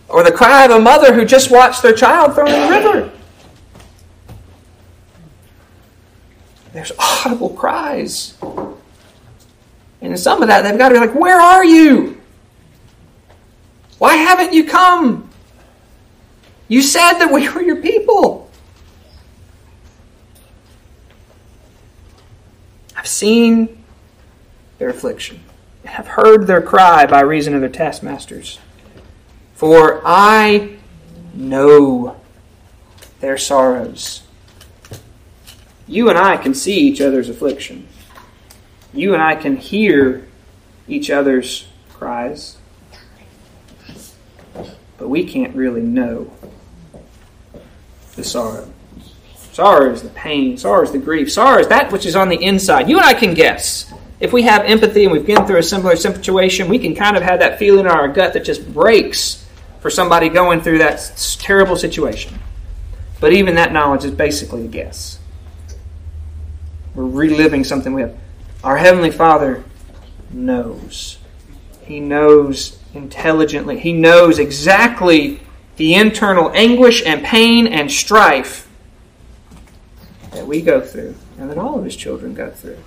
[0.10, 3.12] or the cry of a mother who just watched their child thrown in the river.
[6.74, 8.38] There's audible cries.
[10.02, 12.22] And in some of that, they've got to be like, Where are you?
[13.98, 15.29] Why haven't you come?
[16.70, 18.50] You said that we were your people.
[22.96, 23.84] I've seen
[24.78, 25.42] their affliction
[25.84, 28.60] and have heard their cry by reason of their taskmasters.
[29.56, 30.78] For I
[31.34, 32.18] know
[33.20, 34.22] their sorrows.
[35.88, 37.88] You and I can see each other's affliction.
[38.94, 40.28] You and I can hear
[40.88, 42.58] each other's cries.
[45.00, 46.32] But we can't really know
[48.20, 48.72] the sorrow.
[49.52, 50.58] Sorrow is the pain.
[50.58, 51.32] Sorrow is the grief.
[51.32, 52.88] Sorrow is that which is on the inside.
[52.88, 53.92] You and I can guess.
[54.20, 57.24] If we have empathy and we've been through a similar situation, we can kind of
[57.24, 59.48] have that feeling in our gut that just breaks
[59.80, 62.38] for somebody going through that terrible situation.
[63.20, 65.20] But even that knowledge is basically a guess.
[66.96, 68.16] We're reliving something we have.
[68.64, 69.64] Our Heavenly Father
[70.32, 71.18] knows.
[71.84, 73.80] He knows intelligently.
[73.80, 75.40] He knows exactly
[75.80, 78.70] the internal anguish and pain and strife
[80.32, 82.78] that we go through and that all of His children go through.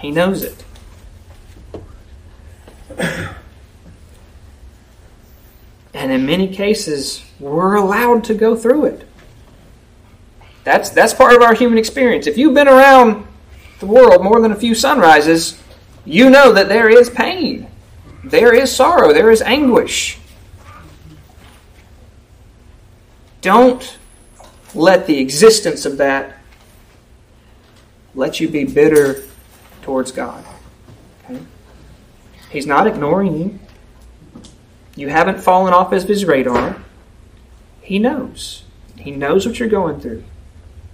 [0.00, 0.64] He knows it.
[5.92, 9.08] And in many cases, we're allowed to go through it.
[10.62, 12.28] That's, that's part of our human experience.
[12.28, 13.26] If you've been around
[13.80, 15.60] the world more than a few sunrises,
[16.04, 17.66] you know that there is pain,
[18.22, 20.19] there is sorrow, there is anguish.
[23.40, 23.98] Don't
[24.74, 26.36] let the existence of that
[28.14, 29.22] let you be bitter
[29.82, 30.44] towards God.
[31.24, 31.40] Okay?
[32.50, 33.58] He's not ignoring you.
[34.96, 36.76] You haven't fallen off of his radar.
[37.80, 38.64] He knows.
[38.96, 40.24] He knows what you're going through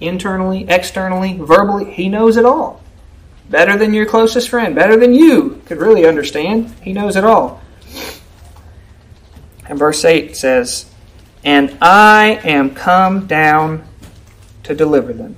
[0.00, 1.92] internally, externally, verbally.
[1.92, 2.82] He knows it all.
[3.48, 6.74] Better than your closest friend, better than you could really understand.
[6.82, 7.62] He knows it all.
[9.68, 10.90] And verse 8 says,
[11.46, 13.86] And I am come down
[14.64, 15.36] to deliver them.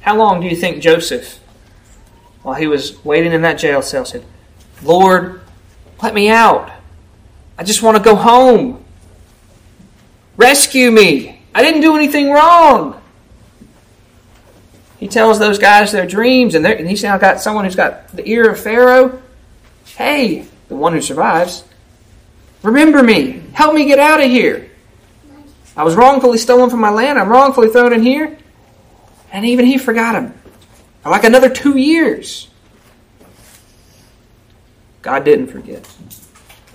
[0.00, 1.38] How long do you think Joseph,
[2.42, 4.24] while he was waiting in that jail cell, said,
[4.82, 5.40] Lord,
[6.02, 6.72] let me out.
[7.56, 8.84] I just want to go home.
[10.36, 11.42] Rescue me.
[11.54, 13.00] I didn't do anything wrong.
[14.98, 18.28] He tells those guys their dreams, and, and he's now got someone who's got the
[18.28, 19.22] ear of Pharaoh.
[19.96, 21.62] Hey, the one who survives,
[22.64, 23.42] remember me.
[23.52, 24.70] Help me get out of here.
[25.76, 27.18] I was wrongfully stolen from my land.
[27.18, 28.36] I'm wrongfully thrown in here.
[29.32, 30.32] And even he forgot him.
[31.02, 32.48] For like another two years.
[35.02, 35.88] God didn't forget.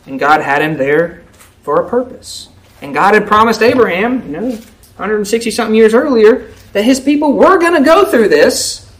[0.05, 1.23] And God had him there
[1.63, 2.49] for a purpose.
[2.81, 7.57] And God had promised Abraham, you know, 160 something years earlier, that his people were
[7.57, 8.91] going to go through this,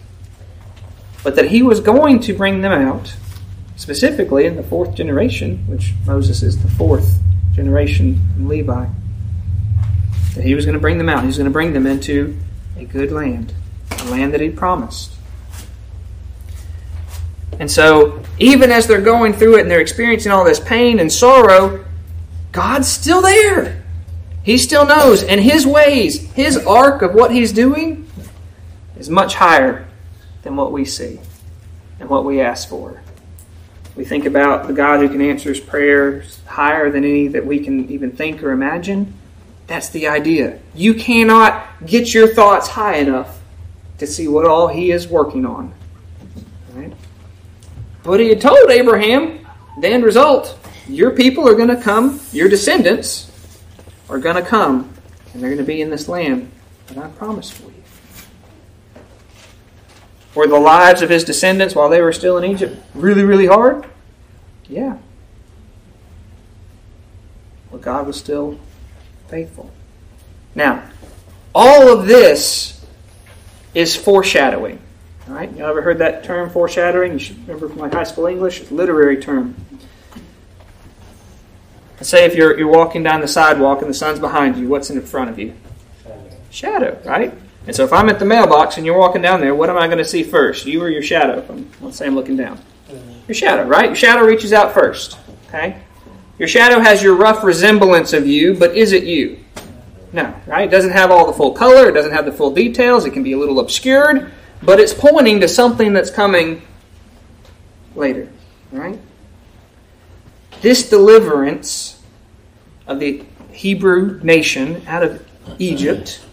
[1.23, 3.15] but that he was going to bring them out,
[3.79, 7.17] specifically in the fourth generation, which Moses is the fourth
[7.53, 8.85] generation Levi.
[10.35, 11.21] That he was going to bring them out.
[11.21, 12.37] He was going to bring them into
[12.77, 13.53] a good land,
[13.91, 15.13] a land that he promised.
[17.57, 21.11] And so, even as they're going through it and they're experiencing all this pain and
[21.11, 21.85] sorrow,
[22.51, 23.81] God's still there.
[24.43, 25.23] He still knows.
[25.23, 28.09] And His ways, His arc of what He's doing,
[28.97, 29.87] is much higher
[30.43, 31.19] than what we see
[31.99, 33.01] and what we ask for.
[33.95, 37.59] We think about the God who can answer his prayers higher than any that we
[37.59, 39.13] can even think or imagine.
[39.67, 40.59] That's the idea.
[40.73, 43.39] You cannot get your thoughts high enough
[43.99, 45.73] to see what all He is working on.
[46.73, 46.93] Right?
[48.03, 49.45] But He had told Abraham
[49.79, 53.29] the end result your people are going to come, your descendants
[54.09, 54.91] are going to come,
[55.33, 56.51] and they're going to be in this land
[56.87, 57.78] that I promised for you.
[60.35, 63.85] Were the lives of his descendants while they were still in Egypt really, really hard?
[64.67, 64.97] Yeah.
[67.71, 68.59] But God was still
[69.27, 69.71] faithful.
[70.55, 70.83] Now,
[71.53, 72.85] all of this
[73.73, 74.79] is foreshadowing.
[75.27, 75.51] All right?
[75.55, 77.13] You ever heard that term foreshadowing?
[77.13, 78.61] You should remember from my high school English.
[78.61, 79.55] It's a literary term.
[81.95, 84.89] Let's say if you're, you're walking down the sidewalk and the sun's behind you, what's
[84.89, 85.53] in front of you?
[86.49, 87.33] Shadow, right?
[87.67, 89.87] And so if I'm at the mailbox and you're walking down there, what am I
[89.87, 90.65] going to see first?
[90.65, 91.45] You or your shadow?
[91.49, 92.57] I'm, let's say I'm looking down.
[92.87, 93.19] Mm-hmm.
[93.27, 93.87] Your shadow, right?
[93.87, 95.17] Your shadow reaches out first.
[95.47, 95.81] Okay?
[96.39, 99.39] Your shadow has your rough resemblance of you, but is it you?
[100.13, 100.67] No, right?
[100.67, 103.23] It doesn't have all the full color, it doesn't have the full details, it can
[103.23, 104.31] be a little obscured,
[104.63, 106.61] but it's pointing to something that's coming
[107.95, 108.29] later,
[108.71, 108.99] right?
[110.61, 112.01] This deliverance
[112.87, 115.25] of the Hebrew nation out of
[115.59, 116.25] Egypt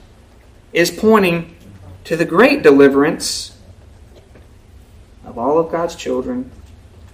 [0.76, 1.56] is pointing
[2.04, 3.56] to the great deliverance
[5.24, 6.50] of all of God's children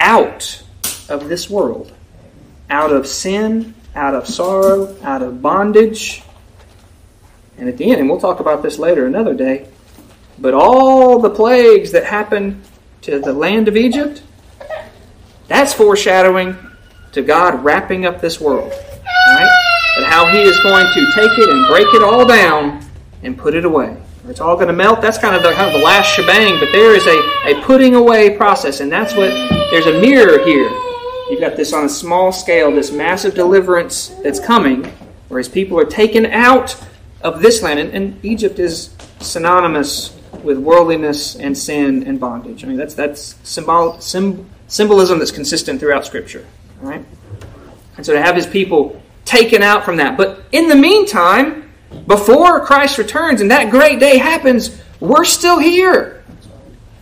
[0.01, 0.65] out
[1.09, 1.93] of this world,
[2.69, 6.25] out of sin, out of sorrow, out of bondage.
[7.57, 9.69] And at the end, and we'll talk about this later another day,
[10.41, 12.65] but all the plagues that happened
[13.03, 14.25] to the land of Egypt,
[15.47, 16.57] that's foreshadowing
[17.13, 18.73] to God wrapping up this world.
[18.73, 19.51] Right?
[19.99, 22.85] And how He is going to take it and break it all down
[23.23, 23.97] and put it away.
[24.29, 25.01] It's all going to melt.
[25.01, 27.95] That's kind of the kind of the last shebang, but there is a, a putting
[27.95, 29.31] away process, and that's what
[29.71, 30.71] there's a mirror here.
[31.29, 34.85] You've got this on a small scale, this massive deliverance that's coming,
[35.29, 36.77] where his people are taken out
[37.23, 42.65] of this land, and, and Egypt is synonymous with worldliness and sin and bondage.
[42.65, 46.47] I mean, that's that's symbol, sim, symbolism that's consistent throughout Scripture.
[46.81, 47.05] All right,
[47.97, 51.72] and so to have his people taken out from that, but in the meantime
[52.07, 56.25] before Christ returns and that great day happens, we're still here.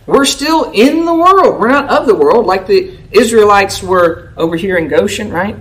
[0.05, 1.59] We're still in the world.
[1.59, 5.55] We're not of the world like the Israelites were over here in Goshen, right?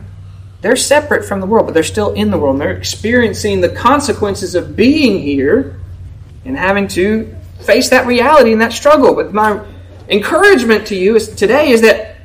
[0.60, 2.54] They're separate from the world, but they're still in the world.
[2.54, 5.80] And they're experiencing the consequences of being here
[6.44, 9.14] and having to face that reality and that struggle.
[9.14, 9.64] But my
[10.08, 12.16] encouragement to you is, today is that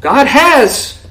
[0.00, 1.04] God has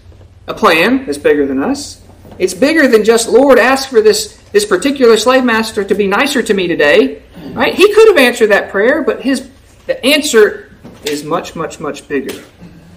[0.48, 2.02] a plan that's bigger than us.
[2.38, 6.42] It's bigger than just, Lord, ask for this this particular slave master to be nicer
[6.42, 7.24] to me today.
[7.52, 7.74] Right?
[7.74, 9.50] He could have answered that prayer, but his
[9.86, 10.70] the answer
[11.04, 12.44] is much, much, much bigger.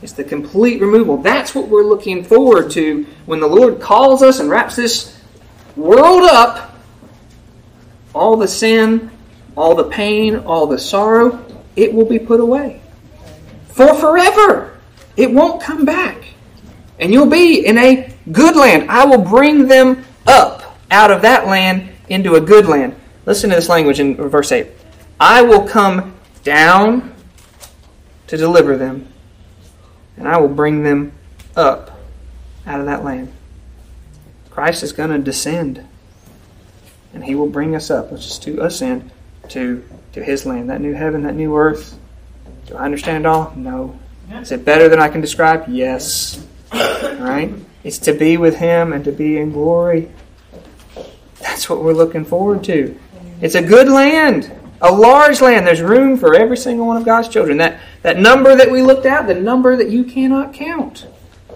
[0.02, 1.16] It's the complete removal.
[1.16, 5.18] That's what we're looking forward to when the Lord calls us and wraps this
[5.76, 6.76] world up.
[8.14, 9.10] All the sin,
[9.56, 11.42] all the pain, all the sorrow,
[11.76, 12.82] it will be put away.
[13.68, 14.78] For forever.
[15.16, 16.24] It won't come back.
[16.98, 18.90] And you'll be in a good land.
[18.90, 20.61] I will bring them up
[20.92, 22.94] out of that land into a good land.
[23.24, 24.68] Listen to this language in verse 8.
[25.18, 27.14] I will come down
[28.26, 29.08] to deliver them,
[30.16, 31.12] and I will bring them
[31.56, 31.98] up
[32.66, 33.32] out of that land.
[34.50, 35.84] Christ is going to descend,
[37.14, 39.10] and he will bring us up, which is to ascend
[39.48, 41.98] to, to his land, that new heaven, that new earth.
[42.66, 43.52] Do I understand it all?
[43.56, 43.98] No.
[44.30, 45.64] Is it better than I can describe?
[45.68, 46.44] Yes.
[46.72, 47.52] All right?
[47.84, 50.10] It's to be with him and to be in glory
[51.52, 52.98] that's what we're looking forward to.
[53.42, 55.66] It's a good land, a large land.
[55.66, 57.58] There's room for every single one of God's children.
[57.58, 61.06] That, that number that we looked at, the number that you cannot count.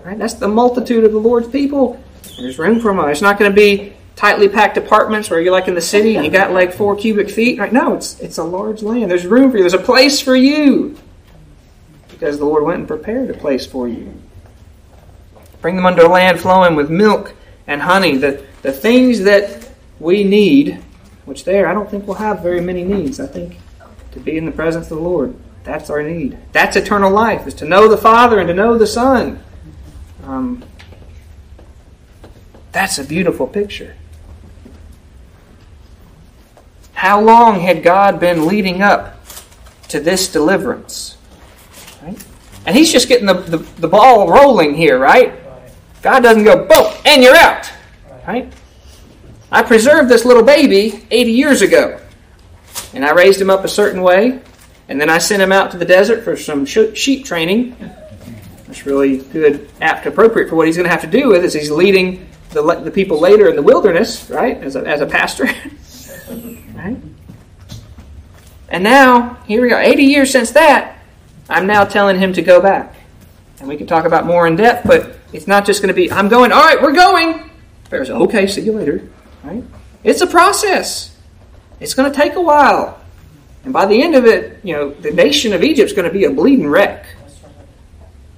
[0.04, 0.18] Right?
[0.18, 1.98] That's the multitude of the Lord's people.
[2.38, 3.09] There's room for them.
[3.09, 6.26] It's not going to be tightly packed apartments where you're like in the city and
[6.26, 7.59] you got like four cubic feet.
[7.59, 7.72] Right?
[7.72, 9.11] No, it's it's a large land.
[9.11, 9.62] There's room for you.
[9.62, 10.98] There's a place for you.
[12.11, 14.12] Because the Lord went and prepared a place for you.
[15.62, 17.35] Bring them under a land flowing with milk
[17.66, 18.18] and honey.
[18.18, 19.56] The the things that
[19.98, 20.82] we need,
[21.24, 23.20] which there I don't think we'll have very many needs.
[23.20, 23.59] I think
[24.12, 26.38] to be in the presence of the Lord, that's our need.
[26.52, 29.42] That's eternal life, is to know the Father and to know the Son.
[30.24, 30.64] Um,
[32.72, 33.96] that's a beautiful picture.
[36.92, 39.22] How long had God been leading up
[39.88, 41.16] to this deliverance?
[42.02, 42.24] Right?
[42.64, 45.35] And He's just getting the, the, the ball rolling here, right?
[46.02, 47.70] God doesn't go, boom, and you're out.
[48.26, 48.52] Right?
[49.50, 52.00] I preserved this little baby 80 years ago.
[52.92, 54.40] And I raised him up a certain way.
[54.88, 57.76] And then I sent him out to the desert for some sheep training.
[58.68, 61.54] It's really good, apt, appropriate for what he's going to have to do with as
[61.54, 65.44] he's leading the, the people later in the wilderness, right, as a, as a pastor.
[66.74, 66.96] right?
[68.68, 70.98] And now, here we go, 80 years since that,
[71.48, 72.94] I'm now telling him to go back.
[73.61, 76.11] And we can talk about more in depth, but it's not just going to be,
[76.11, 77.50] I'm going, all right, we're going.
[77.88, 79.09] Pharaoh's okay, see you later.
[79.46, 79.62] Right?
[80.02, 81.16] It's a process.
[81.78, 83.00] It's going to take a while.
[83.64, 86.12] And by the end of it, you know, the nation of Egypt is going to
[86.12, 87.06] be a bleeding wreck.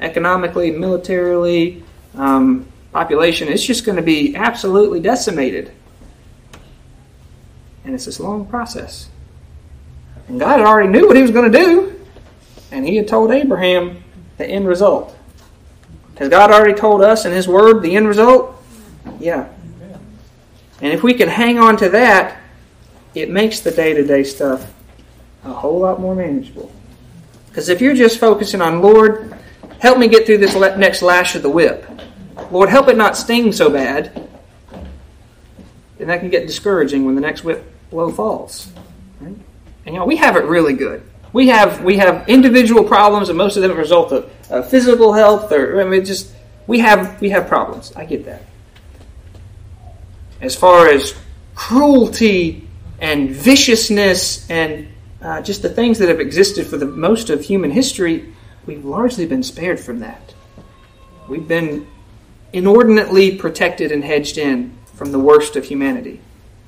[0.01, 1.83] Economically, militarily,
[2.15, 5.73] um, population, it's just going to be absolutely decimated.
[7.85, 9.09] And it's this long process.
[10.29, 12.01] And God already knew what He was going to do.
[12.71, 14.03] And He had told Abraham
[14.37, 15.17] the end result.
[16.19, 18.63] Has God already told us in His Word the end result?
[19.21, 19.49] Yeah.
[20.81, 22.41] And if we can hang on to that,
[23.15, 24.73] it makes the day to day stuff
[25.45, 26.71] a whole lot more manageable.
[27.49, 29.37] Because if you're just focusing on, Lord,
[29.81, 31.89] help me get through this next lash of the whip,
[32.51, 34.29] Lord, help it not sting so bad,
[35.99, 38.71] then that can get discouraging when the next whip blow falls.
[39.21, 39.35] Right?
[39.87, 41.03] And you know, we have it really good.
[41.33, 45.53] We have we have individual problems, and most of them result of uh, physical health,
[45.53, 46.33] or I mean, just
[46.67, 47.93] we have we have problems.
[47.95, 48.43] I get that.
[50.41, 51.15] As far as
[51.55, 52.69] cruelty
[53.01, 54.89] and viciousness and
[55.21, 58.33] uh, just the things that have existed for the most of human history,
[58.65, 60.35] we've largely been spared from that.
[61.29, 61.87] We've been
[62.53, 66.21] inordinately protected and hedged in from the worst of humanity.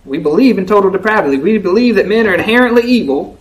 [0.04, 1.36] We believe in total depravity.
[1.38, 3.38] We believe that men are inherently evil,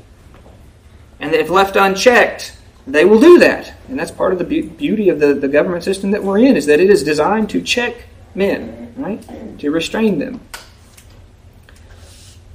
[1.20, 3.74] and that if left unchecked, they will do that.
[3.88, 6.66] And that's part of the beauty of the, the government system that we're in, is
[6.68, 7.96] that it is designed to check
[8.36, 9.60] men, right?
[9.60, 10.42] To restrain them.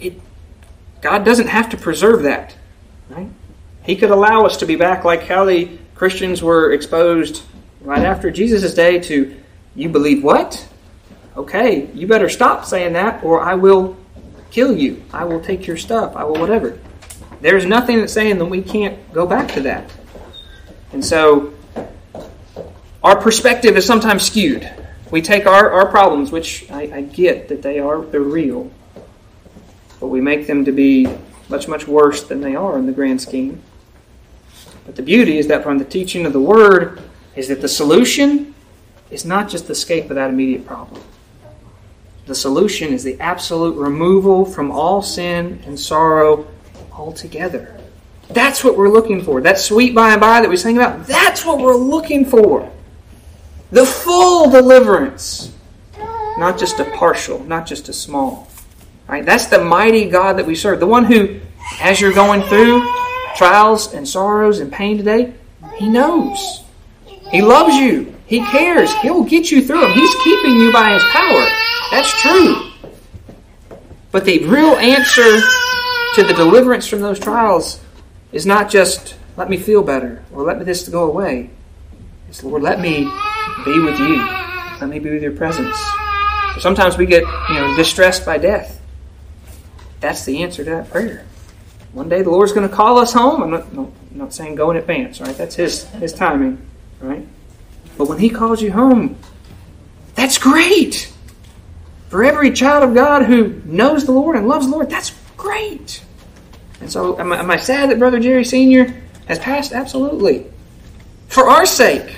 [0.01, 0.21] It,
[1.01, 2.55] God doesn't have to preserve that,
[3.09, 3.29] right?
[3.85, 7.43] He could allow us to be back like how the Christians were exposed
[7.81, 9.37] right after Jesus' day to,
[9.75, 10.67] you believe what?
[11.37, 13.97] Okay, you better stop saying that, or I will
[14.51, 15.03] kill you.
[15.13, 16.17] I will take your stuff.
[16.17, 16.79] I will whatever.
[17.41, 19.91] There's nothing that's saying that we can't go back to that.
[20.93, 21.53] And so
[23.03, 24.71] our perspective is sometimes skewed.
[25.15, 28.69] We take our, our problems, which I, I get that they are they're real,
[30.01, 31.07] but we make them to be
[31.49, 33.63] much, much worse than they are in the grand scheme.
[34.85, 37.01] But the beauty is that from the teaching of the Word
[37.37, 38.57] is that the solution
[39.09, 41.01] is not just the escape of that immediate problem.
[42.27, 46.45] The solution is the absolute removal from all sin and sorrow
[46.93, 47.81] altogether.
[48.31, 49.41] That's what we're looking for.
[49.41, 52.69] That sweet by and by that we sing about, that's what we're looking for.
[53.75, 55.53] The full deliverance.
[56.39, 58.47] Not just a partial, not just a small.
[59.09, 59.27] Right?
[59.27, 60.79] That's the mighty God that we serve.
[60.79, 61.41] The one who,
[61.81, 62.89] as you're going through
[63.35, 65.35] trials and sorrows and pain today,
[65.75, 66.63] He knows.
[67.33, 68.15] He loves you.
[68.27, 68.95] He cares.
[69.03, 69.93] He'll get you through them.
[69.93, 71.45] He's keeping you by His power.
[71.91, 72.71] That's true.
[74.13, 75.41] But the real answer
[76.15, 77.81] to the deliverance from those trials
[78.31, 81.51] is not just let me feel better or let this go away.
[82.43, 83.05] Lord, let me
[83.65, 84.17] be with you.
[84.81, 85.77] Let me be with your presence.
[86.59, 88.81] Sometimes we get you know distressed by death.
[90.01, 91.27] That's the answer to that prayer.
[91.93, 93.43] One day the Lord's going to call us home.
[93.43, 95.37] I'm not, no, I'm not saying go in advance, right?
[95.37, 96.65] That's His His timing,
[97.01, 97.27] right?
[97.97, 99.17] But when He calls you home,
[100.15, 101.13] that's great.
[102.09, 106.05] For every child of God who knows the Lord and loves the Lord, that's great.
[106.81, 108.95] And so, am I, am I sad that Brother Jerry Sr.
[109.27, 109.73] has passed?
[109.73, 110.47] Absolutely.
[111.29, 112.15] For our sake,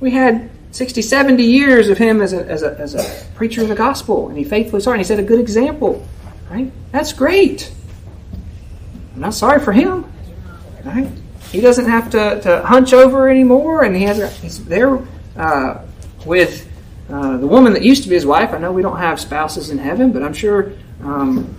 [0.00, 3.68] we had 60, 70 years of him as a, as a, as a preacher of
[3.68, 6.06] the gospel, and he faithfully saw, and he set a good example.
[6.50, 6.70] Right?
[6.92, 7.72] That's great.
[9.14, 10.04] I'm not sorry for him.
[10.84, 11.08] Right?
[11.50, 14.98] He doesn't have to, to hunch over anymore, and he has he's there
[15.36, 15.82] uh,
[16.24, 16.70] with
[17.08, 18.52] uh, the woman that used to be his wife.
[18.52, 21.56] I know we don't have spouses in heaven, but I'm sure um,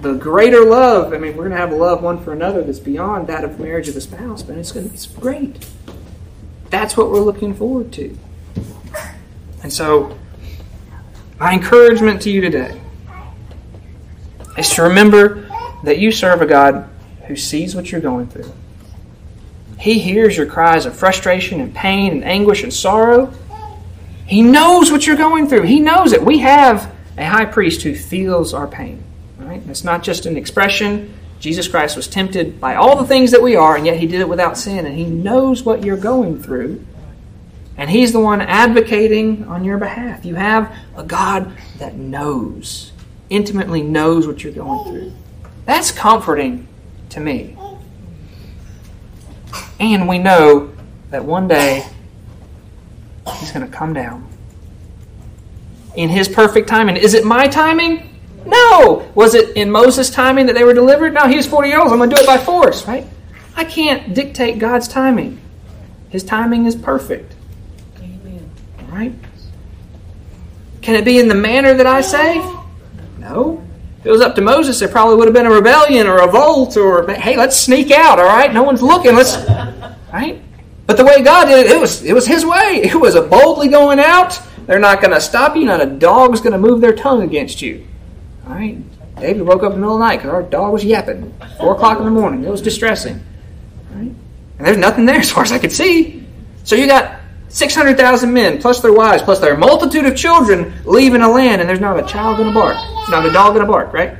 [0.00, 1.12] the greater love.
[1.12, 3.88] I mean, we're going to have love one for another that's beyond that of marriage
[3.88, 5.64] of a spouse, but it's going to, it's great.
[6.70, 8.16] That's what we're looking forward to.
[9.62, 10.18] And so,
[11.38, 12.80] my encouragement to you today
[14.56, 15.48] is to remember
[15.84, 16.88] that you serve a God
[17.26, 18.52] who sees what you're going through.
[19.78, 23.32] He hears your cries of frustration and pain and anguish and sorrow.
[24.26, 25.62] He knows what you're going through.
[25.62, 26.22] He knows it.
[26.22, 29.02] We have a high priest who feels our pain.
[29.38, 29.62] Right?
[29.68, 31.15] It's not just an expression.
[31.38, 34.20] Jesus Christ was tempted by all the things that we are, and yet he did
[34.20, 36.84] it without sin, and he knows what you're going through.
[37.76, 40.24] And he's the one advocating on your behalf.
[40.24, 42.92] You have a God that knows,
[43.28, 45.12] intimately knows what you're going through.
[45.66, 46.66] That's comforting
[47.10, 47.56] to me.
[49.78, 50.72] And we know
[51.10, 51.86] that one day
[53.34, 54.26] He's going to come down.
[55.96, 56.96] In His perfect timing.
[56.96, 58.15] Is it my timing?
[58.46, 59.10] No.
[59.14, 61.14] Was it in Moses' timing that they were delivered?
[61.14, 61.92] No, he was 40 years old.
[61.92, 63.06] I'm going to do it by force, right?
[63.56, 65.40] I can't dictate God's timing.
[66.10, 67.34] His timing is perfect.
[67.98, 68.50] Amen.
[68.88, 69.12] Right?
[70.82, 72.36] Can it be in the manner that I say?
[73.18, 73.62] No.
[74.00, 76.26] If it was up to Moses, there probably would have been a rebellion or a
[76.26, 78.52] revolt or, hey, let's sneak out, all right?
[78.52, 79.14] No one's looking.
[79.14, 79.36] Let's,
[80.12, 80.40] right?
[80.86, 82.82] But the way God did it, it was, it was His way.
[82.84, 84.40] It was a boldly going out.
[84.66, 85.64] They're not going to stop you.
[85.64, 87.86] Not a dog's going to move their tongue against you.
[88.46, 88.78] Right?
[89.16, 91.34] David woke up in the middle of the night because our dog was yapping.
[91.58, 92.44] Four o'clock in the morning.
[92.44, 93.20] It was distressing.
[93.90, 94.12] Right?
[94.58, 96.26] And there's nothing there as far as I could see.
[96.64, 101.28] So you got 600,000 men, plus their wives, plus their multitude of children leaving a
[101.28, 102.76] land, and there's not a child going to bark.
[103.08, 104.16] Not a dog going to bark, right?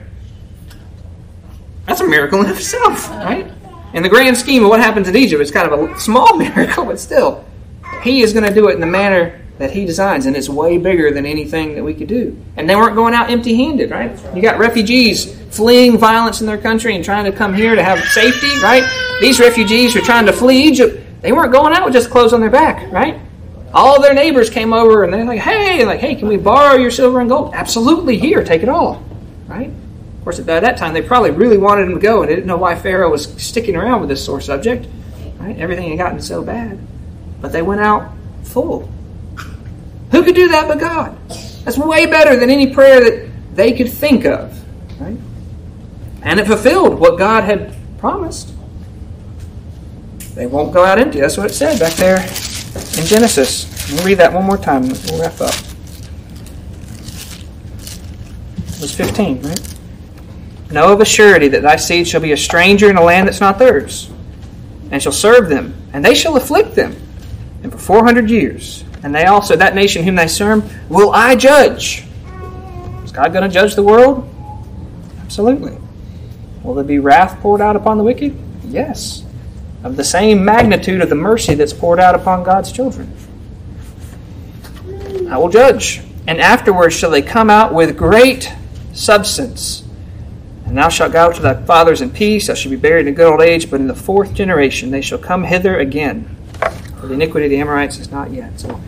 [1.86, 3.50] That's a miracle in itself, right?
[3.94, 6.84] In the grand scheme of what happens in Egypt, it's kind of a small miracle,
[6.84, 7.44] but still,
[8.02, 10.78] He is going to do it in the manner that He designs, and it's way
[10.78, 12.36] bigger than anything that we could do.
[12.56, 14.18] And they weren't going out empty handed, right?
[14.34, 17.98] You got refugees fleeing violence in their country and trying to come here to have
[18.08, 18.84] safety, right?
[19.20, 22.40] These refugees were trying to flee Egypt they weren't going out with just clothes on
[22.40, 23.20] their back, right?
[23.74, 26.92] All their neighbors came over and they're like, hey, like, hey, can we borrow your
[26.92, 27.52] silver and gold?
[27.52, 29.02] Absolutely, here, take it all,
[29.48, 29.68] right?
[29.68, 32.46] Of course, at that time, they probably really wanted him to go and they didn't
[32.46, 34.86] know why Pharaoh was sticking around with this sore subject,
[35.38, 35.58] right?
[35.58, 36.78] Everything had gotten so bad.
[37.40, 38.12] But they went out
[38.44, 38.88] full.
[40.10, 41.16] Who could do that but God?
[41.64, 44.56] That's way better than any prayer that they could think of,
[45.00, 45.16] right?
[46.22, 48.52] And it fulfilled what God had promised.
[50.34, 51.20] They won't go out empty.
[51.20, 53.90] That's what it said back there in Genesis.
[53.90, 54.82] We'll read that one more time.
[54.82, 55.54] We'll wrap up.
[58.74, 59.74] It was 15, right?
[60.70, 63.40] Know of a surety that thy seed shall be a stranger in a land that's
[63.40, 64.10] not theirs,
[64.90, 66.94] and shall serve them, and they shall afflict them,
[67.62, 68.84] and for 400 years.
[69.06, 72.04] And they also, that nation whom they serve, will I judge.
[73.04, 74.28] Is God going to judge the world?
[75.20, 75.78] Absolutely.
[76.62, 78.36] Will there be wrath poured out upon the wicked?
[78.64, 79.22] Yes
[79.86, 83.12] of the same magnitude of the mercy that's poured out upon God's children.
[85.30, 88.52] I will judge, and afterwards shall they come out with great
[88.92, 89.84] substance.
[90.66, 93.16] And thou shalt go to thy fathers in peace, thou shalt be buried in a
[93.16, 96.36] good old age, but in the fourth generation they shall come hither again.
[97.00, 98.58] For the iniquity of the Amorites is not yet.
[98.58, 98.80] So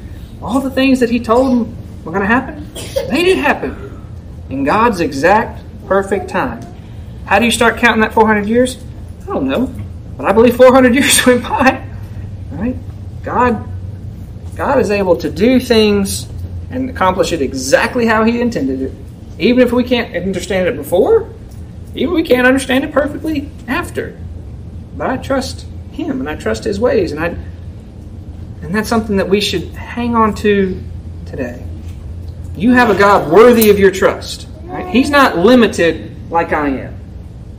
[0.43, 2.73] all the things that he told them were going to happen,
[3.11, 4.05] they did happen
[4.49, 6.63] in God's exact perfect time.
[7.27, 8.79] How do you start counting that 400 years?
[9.23, 9.75] I don't know.
[10.17, 11.87] But I believe 400 years went by.
[12.51, 12.77] Right?
[13.23, 13.69] God,
[14.57, 16.29] God is able to do things
[16.71, 18.93] and accomplish it exactly how He intended it.
[19.39, 21.31] Even if we can't understand it before,
[21.95, 24.19] even if we can't understand it perfectly after.
[24.97, 27.37] But I trust Him and I trust His ways, and I
[28.63, 30.83] and that's something that we should hang on to
[31.27, 31.65] today.
[32.57, 34.49] You have a God worthy of your trust.
[34.65, 34.87] Right?
[34.89, 36.95] He's not limited like I am.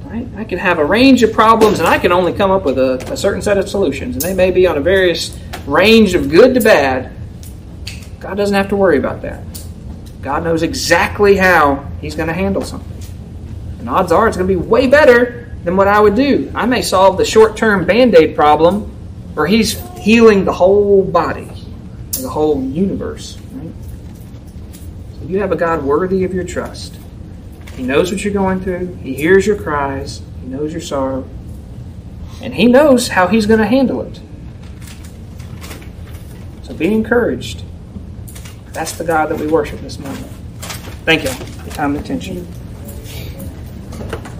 [0.03, 0.27] Right?
[0.35, 2.95] I can have a range of problems and I can only come up with a,
[3.11, 4.15] a certain set of solutions.
[4.15, 7.11] And they may be on a various range of good to bad.
[8.19, 9.43] God doesn't have to worry about that.
[10.21, 12.97] God knows exactly how He's going to handle something.
[13.79, 16.51] And odds are it's going to be way better than what I would do.
[16.53, 18.93] I may solve the short term band aid problem,
[19.35, 21.49] or He's healing the whole body,
[22.11, 23.37] the whole universe.
[23.53, 23.73] Right?
[25.19, 26.97] So you have a God worthy of your trust.
[27.75, 28.95] He knows what you're going through.
[28.95, 30.21] He hears your cries.
[30.41, 31.27] He knows your sorrow.
[32.41, 34.19] And He knows how He's going to handle it.
[36.63, 37.63] So be encouraged.
[38.73, 40.23] That's the God that we worship this morning.
[41.05, 42.47] Thank you for your time and attention.